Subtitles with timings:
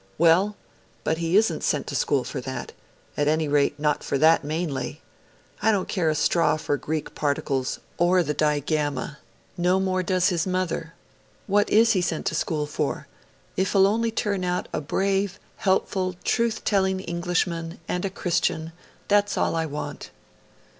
[0.17, 0.55] 'Well,
[1.03, 2.71] but he isn't sent to school for that
[3.15, 4.99] at any rate, not for that mainly.
[5.61, 9.19] I don't care a straw for Greek particles, or the digamma;
[9.57, 10.95] no more does his mother.
[11.45, 13.05] What is he sent to school for?...
[13.55, 18.71] If he'll only turn out a brave, helpful, truth telling Englishman, and a Christian,
[19.07, 20.09] that's all I want.'